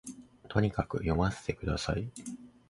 [0.49, 2.11] とにかく読ませて下さい